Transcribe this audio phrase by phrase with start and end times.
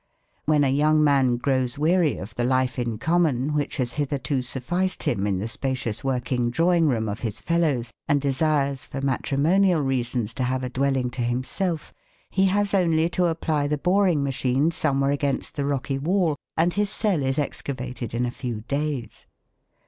[0.45, 5.03] When a young man grows weary of the life in common which has hitherto sufficed
[5.03, 10.33] him in the spacious working drawing room of his fellows, and desires for matrimonial reasons
[10.33, 11.93] to have a dwelling to himself,
[12.31, 16.89] he has only to apply the boring machine somewhere against the rocky wall and his
[16.89, 19.27] cell is excavated in a few days.